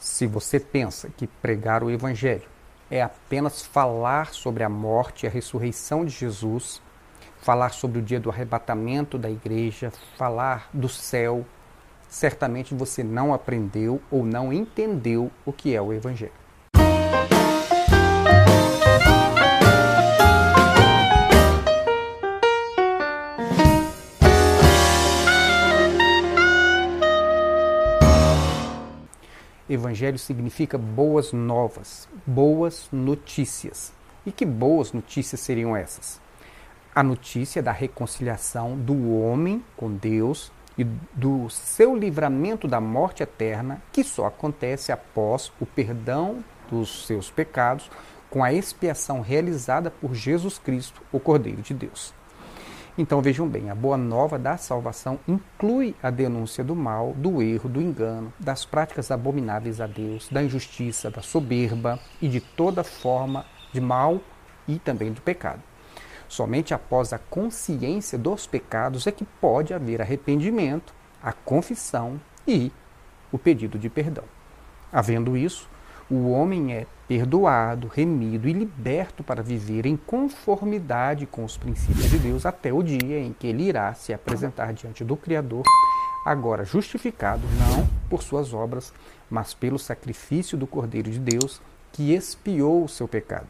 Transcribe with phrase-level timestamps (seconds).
[0.00, 2.48] Se você pensa que pregar o Evangelho
[2.90, 6.80] é apenas falar sobre a morte e a ressurreição de Jesus,
[7.42, 11.44] falar sobre o dia do arrebatamento da igreja, falar do céu,
[12.08, 16.32] certamente você não aprendeu ou não entendeu o que é o Evangelho.
[29.70, 33.92] Evangelho significa boas novas, boas notícias.
[34.26, 36.20] E que boas notícias seriam essas?
[36.92, 40.82] A notícia da reconciliação do homem com Deus e
[41.14, 47.88] do seu livramento da morte eterna, que só acontece após o perdão dos seus pecados
[48.28, 52.12] com a expiação realizada por Jesus Cristo, o Cordeiro de Deus.
[52.98, 57.68] Então vejam bem, a boa nova da salvação inclui a denúncia do mal, do erro,
[57.68, 63.46] do engano, das práticas abomináveis a Deus, da injustiça, da soberba e de toda forma
[63.72, 64.20] de mal
[64.66, 65.62] e também do pecado.
[66.28, 72.72] Somente após a consciência dos pecados é que pode haver arrependimento, a confissão e
[73.30, 74.24] o pedido de perdão.
[74.92, 75.69] Havendo isso,
[76.10, 82.18] o homem é perdoado, remido e liberto para viver em conformidade com os princípios de
[82.18, 85.62] Deus até o dia em que ele irá se apresentar diante do Criador,
[86.26, 88.92] agora justificado não por suas obras,
[89.30, 91.60] mas pelo sacrifício do Cordeiro de Deus
[91.92, 93.46] que expiou o seu pecado.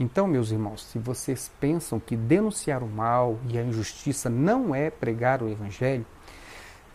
[0.00, 4.90] Então, meus irmãos, se vocês pensam que denunciar o mal e a injustiça não é
[4.90, 6.06] pregar o Evangelho,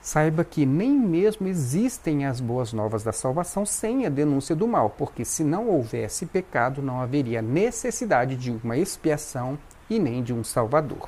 [0.03, 4.89] Saiba que nem mesmo existem as boas novas da salvação sem a denúncia do mal,
[4.89, 9.57] porque se não houvesse pecado, não haveria necessidade de uma expiação
[9.89, 11.07] e nem de um salvador.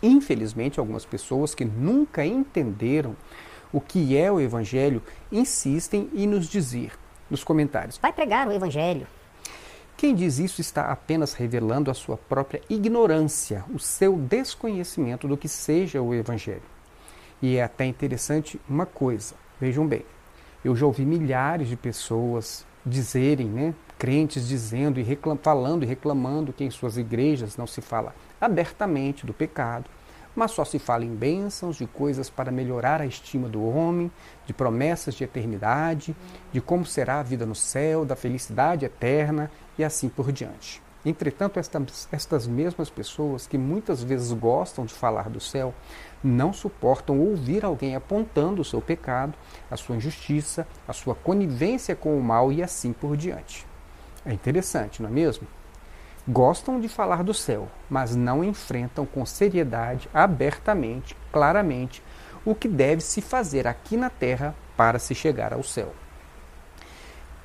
[0.00, 3.16] Infelizmente, algumas pessoas que nunca entenderam
[3.72, 6.92] o que é o evangelho insistem em nos dizer
[7.28, 9.08] nos comentários: Vai pregar o evangelho.
[9.96, 15.48] Quem diz isso está apenas revelando a sua própria ignorância, o seu desconhecimento do que
[15.48, 16.73] seja o evangelho.
[17.46, 20.02] E é até interessante uma coisa, vejam bem,
[20.64, 26.54] eu já ouvi milhares de pessoas dizerem, né, crentes dizendo e reclam, falando e reclamando
[26.54, 29.90] que em suas igrejas não se fala abertamente do pecado,
[30.34, 34.10] mas só se fala em bênçãos, de coisas para melhorar a estima do homem,
[34.46, 36.16] de promessas de eternidade,
[36.50, 40.82] de como será a vida no céu, da felicidade eterna e assim por diante.
[41.04, 45.74] Entretanto, estas, estas mesmas pessoas que muitas vezes gostam de falar do céu,
[46.22, 49.34] não suportam ouvir alguém apontando o seu pecado,
[49.70, 53.66] a sua injustiça, a sua conivência com o mal e assim por diante.
[54.24, 55.46] É interessante, não é mesmo?
[56.26, 62.02] Gostam de falar do céu, mas não enfrentam com seriedade, abertamente, claramente,
[62.46, 65.94] o que deve se fazer aqui na terra para se chegar ao céu.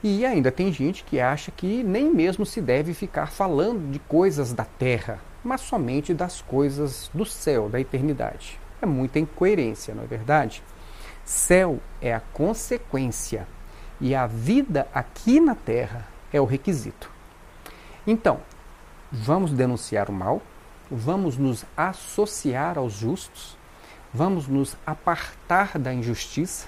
[0.02, 4.54] E ainda tem gente que acha que nem mesmo se deve ficar falando de coisas
[4.54, 8.58] da terra, mas somente das coisas do céu, da eternidade.
[8.82, 10.64] É muita incoerência, não é verdade?
[11.26, 13.46] Céu é a consequência
[14.00, 17.12] e a vida aqui na terra é o requisito.
[18.08, 18.40] Então,
[19.12, 20.42] vamos denunciar o mal,
[20.90, 23.58] vamos nos associar aos justos,
[24.14, 26.68] vamos nos apartar da injustiça,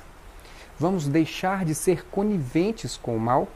[0.82, 3.48] vamos deixar de ser coniventes com o mal,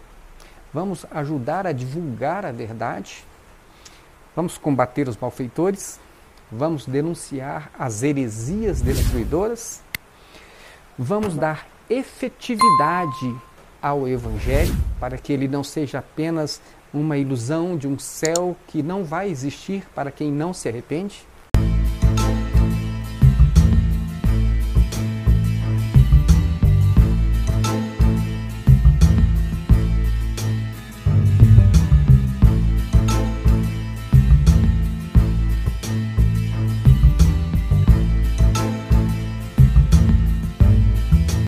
[0.74, 3.25] vamos ajudar a divulgar a verdade,
[4.36, 6.00] vamos combater os malfeitores,
[6.52, 9.81] Vamos denunciar as heresias destruidoras?
[10.97, 13.36] Vamos dar efetividade
[13.81, 16.62] ao Evangelho para que ele não seja apenas
[16.94, 21.25] uma ilusão de um céu que não vai existir para quem não se arrepende?